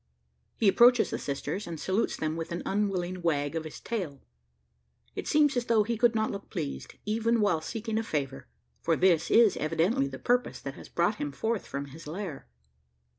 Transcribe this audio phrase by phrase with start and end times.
[0.57, 4.23] He approaches the sisters, and salutes them with an unwilling wag of his tail.
[5.15, 8.47] It seems as though he could not look pleased, even while seeking a favour
[8.81, 12.47] for this is evidently the purpose that has brought him forth from his lair.